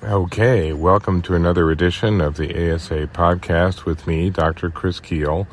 [0.00, 4.70] Okay, welcome to another edition of the ASA podcast with me, Dr.
[4.70, 5.48] Chris Kuehl.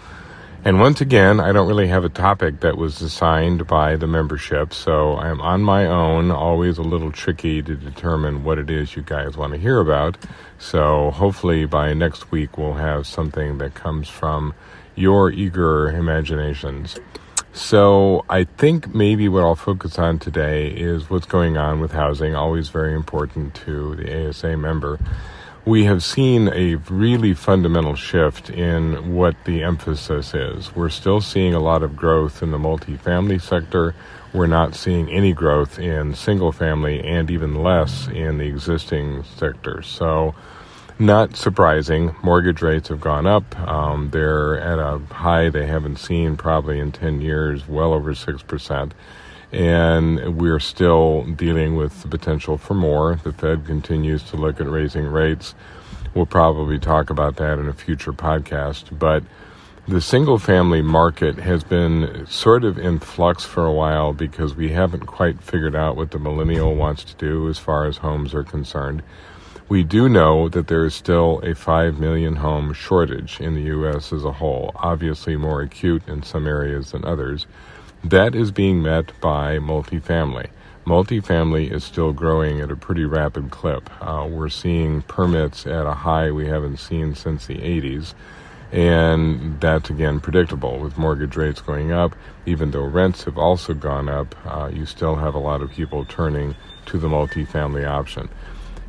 [0.63, 4.71] And once again, I don't really have a topic that was assigned by the membership,
[4.71, 9.01] so I'm on my own, always a little tricky to determine what it is you
[9.01, 10.15] guys want to hear about.
[10.59, 14.53] So hopefully by next week we'll have something that comes from
[14.93, 16.99] your eager imaginations.
[17.55, 22.35] So I think maybe what I'll focus on today is what's going on with housing,
[22.35, 24.99] always very important to the ASA member.
[25.63, 30.75] We have seen a really fundamental shift in what the emphasis is.
[30.75, 33.95] We're still seeing a lot of growth in the multifamily sector.
[34.33, 39.87] We're not seeing any growth in single family and even less in the existing sectors.
[39.87, 40.35] So
[40.99, 42.15] not surprising.
[42.23, 43.57] Mortgage rates have gone up.
[43.59, 48.91] Um, they're at a high they haven't seen probably in 10 years, well over 6%.
[49.51, 53.19] And we're still dealing with the potential for more.
[53.23, 55.53] The Fed continues to look at raising rates.
[56.13, 58.97] We'll probably talk about that in a future podcast.
[58.97, 59.23] But
[59.87, 64.69] the single family market has been sort of in flux for a while because we
[64.69, 68.43] haven't quite figured out what the millennial wants to do as far as homes are
[68.43, 69.03] concerned.
[69.67, 74.13] We do know that there is still a 5 million home shortage in the U.S.
[74.13, 77.47] as a whole, obviously more acute in some areas than others.
[78.03, 80.49] That is being met by multifamily.
[80.85, 83.89] Multifamily is still growing at a pretty rapid clip.
[83.99, 88.13] Uh, we're seeing permits at a high we haven't seen since the 80s.
[88.71, 92.15] And that's again predictable with mortgage rates going up.
[92.45, 96.05] Even though rents have also gone up, uh, you still have a lot of people
[96.05, 96.55] turning
[96.85, 98.29] to the multifamily option.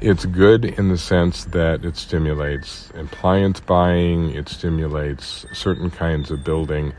[0.01, 6.45] It's good in the sense that it stimulates appliance buying, it stimulates certain kinds of
[6.45, 6.93] building.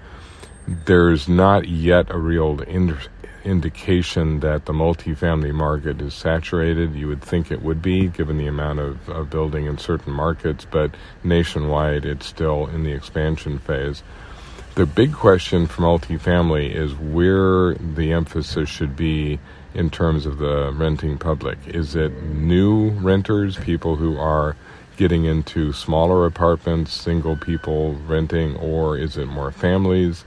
[0.68, 3.08] There's not yet a real ind-
[3.44, 6.96] indication that the multifamily market is saturated.
[6.96, 10.66] You would think it would be, given the amount of, of building in certain markets,
[10.70, 14.02] but nationwide it's still in the expansion phase.
[14.78, 19.40] The big question for multifamily is where the emphasis should be
[19.74, 21.58] in terms of the renting public?
[21.66, 24.56] Is it new renters, people who are
[24.96, 30.26] getting into smaller apartments, single people renting, or is it more families?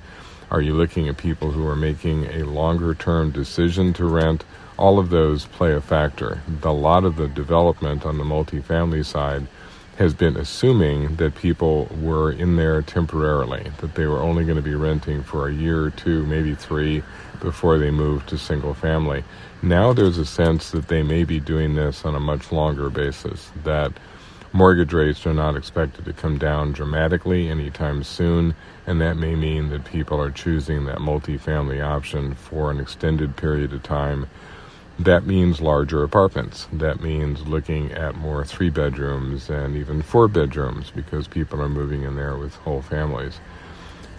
[0.51, 4.43] Are you looking at people who are making a longer term decision to rent?
[4.77, 6.43] All of those play a factor.
[6.65, 9.47] A lot of the development on the multifamily side
[10.01, 14.63] has been assuming that people were in there temporarily, that they were only going to
[14.63, 17.03] be renting for a year or two, maybe three,
[17.39, 19.23] before they moved to single family.
[19.61, 23.51] Now there's a sense that they may be doing this on a much longer basis,
[23.63, 23.93] that
[24.55, 28.55] mortgage rates are not expected to come down dramatically anytime soon,
[28.87, 33.75] and that may mean that people are choosing that multifamily option for an extended period
[33.75, 34.27] of time
[35.05, 36.69] that means larger apartments.
[36.73, 42.03] That means looking at more three bedrooms and even four bedrooms because people are moving
[42.03, 43.41] in there with whole families.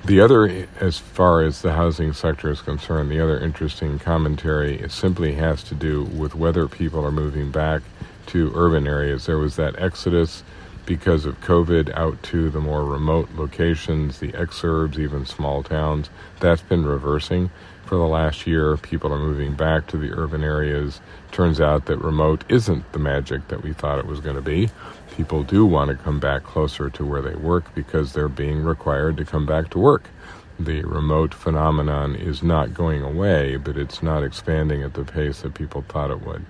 [0.05, 5.33] The other, as far as the housing sector is concerned, the other interesting commentary simply
[5.33, 7.83] has to do with whether people are moving back
[8.27, 9.27] to urban areas.
[9.27, 10.43] There was that exodus
[10.87, 16.09] because of COVID out to the more remote locations, the exurbs, even small towns.
[16.39, 17.51] That's been reversing
[17.91, 18.77] for the last year.
[18.77, 21.01] People are moving back to the urban areas.
[21.33, 24.69] Turns out that remote isn't the magic that we thought it was going to be.
[25.17, 29.17] People do want to come back closer to where they work because they're being required
[29.17, 30.09] to come back to work.
[30.57, 35.55] The remote phenomenon is not going away, but it's not expanding at the pace that
[35.55, 36.45] people thought it would.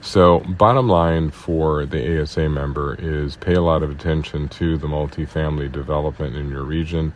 [0.00, 4.88] So, bottom line for the ASA member is pay a lot of attention to the
[4.88, 7.12] multifamily development in your region.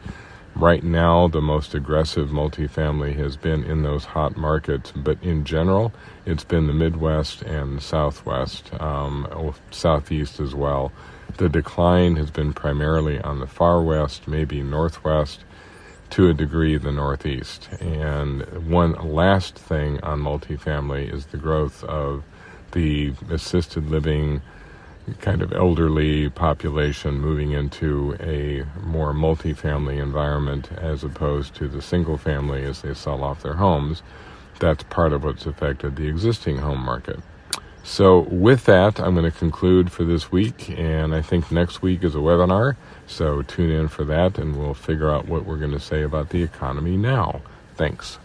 [0.57, 5.93] Right now, the most aggressive multifamily has been in those hot markets, but in general,
[6.25, 10.93] it's been the Midwest and Southwest, um, Southeast as well.
[11.37, 15.41] The decline has been primarily on the far west, maybe Northwest,
[16.11, 17.69] to a degree the Northeast.
[17.79, 22.25] And one last thing on multifamily is the growth of
[22.73, 24.41] the assisted living
[25.21, 32.19] kind of elderly population moving into a more multifamily environment as opposed to the single
[32.19, 34.03] family as they sell off their homes.
[34.59, 37.21] That's part of what's affected the existing home market.
[37.85, 42.03] So, with that, I'm going to conclude for this week, and I think next week
[42.03, 42.75] is a webinar.
[43.07, 46.31] So, tune in for that, and we'll figure out what we're going to say about
[46.31, 47.43] the economy now.
[47.77, 48.19] Thanks.